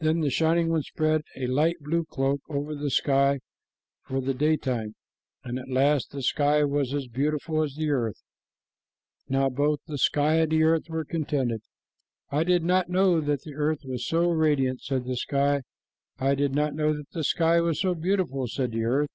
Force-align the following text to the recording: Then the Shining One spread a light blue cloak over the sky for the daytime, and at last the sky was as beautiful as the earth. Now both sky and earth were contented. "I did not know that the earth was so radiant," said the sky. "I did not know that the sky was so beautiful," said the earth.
Then 0.00 0.20
the 0.20 0.28
Shining 0.28 0.68
One 0.68 0.82
spread 0.82 1.22
a 1.34 1.46
light 1.46 1.78
blue 1.80 2.04
cloak 2.04 2.42
over 2.50 2.74
the 2.74 2.90
sky 2.90 3.40
for 4.02 4.20
the 4.20 4.34
daytime, 4.34 4.96
and 5.44 5.58
at 5.58 5.70
last 5.70 6.10
the 6.10 6.20
sky 6.22 6.62
was 6.62 6.92
as 6.92 7.06
beautiful 7.08 7.62
as 7.62 7.74
the 7.76 7.88
earth. 7.88 8.22
Now 9.30 9.48
both 9.48 9.80
sky 9.98 10.34
and 10.40 10.52
earth 10.52 10.90
were 10.90 11.06
contented. 11.06 11.62
"I 12.28 12.44
did 12.44 12.64
not 12.64 12.90
know 12.90 13.22
that 13.22 13.44
the 13.44 13.54
earth 13.54 13.80
was 13.86 14.06
so 14.06 14.28
radiant," 14.30 14.82
said 14.82 15.06
the 15.06 15.16
sky. 15.16 15.62
"I 16.18 16.34
did 16.34 16.54
not 16.54 16.74
know 16.74 16.94
that 16.94 17.12
the 17.12 17.24
sky 17.24 17.62
was 17.62 17.80
so 17.80 17.94
beautiful," 17.94 18.46
said 18.48 18.72
the 18.72 18.84
earth. 18.84 19.08